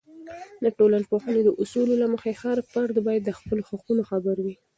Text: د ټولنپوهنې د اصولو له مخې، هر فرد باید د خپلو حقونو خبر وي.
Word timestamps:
د 0.63 0.65
ټولنپوهنې 0.77 1.41
د 1.45 1.49
اصولو 1.61 1.93
له 2.01 2.07
مخې، 2.13 2.31
هر 2.41 2.57
فرد 2.71 2.95
باید 3.07 3.23
د 3.25 3.31
خپلو 3.39 3.61
حقونو 3.69 4.01
خبر 4.09 4.35
وي. 4.45 4.55